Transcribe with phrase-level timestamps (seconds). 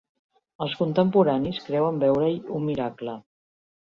[0.65, 3.17] Els contemporanis creuen veure-hi un miracle.